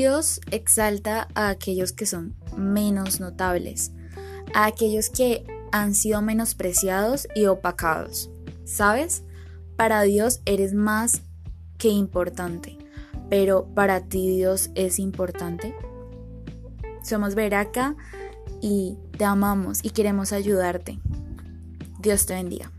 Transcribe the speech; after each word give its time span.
Dios 0.00 0.40
exalta 0.50 1.28
a 1.34 1.50
aquellos 1.50 1.92
que 1.92 2.06
son 2.06 2.34
menos 2.56 3.20
notables, 3.20 3.92
a 4.54 4.64
aquellos 4.64 5.10
que 5.10 5.44
han 5.72 5.94
sido 5.94 6.22
menospreciados 6.22 7.28
y 7.34 7.44
opacados. 7.44 8.30
¿Sabes? 8.64 9.24
Para 9.76 10.00
Dios 10.00 10.40
eres 10.46 10.72
más 10.72 11.20
que 11.76 11.88
importante, 11.88 12.78
pero 13.28 13.66
para 13.74 14.00
ti 14.00 14.26
Dios 14.26 14.70
es 14.74 14.98
importante. 14.98 15.74
Somos 17.02 17.34
Veraca 17.34 17.94
y 18.62 18.96
te 19.18 19.26
amamos 19.26 19.80
y 19.82 19.90
queremos 19.90 20.32
ayudarte. 20.32 20.98
Dios 21.98 22.24
te 22.24 22.32
bendiga. 22.32 22.72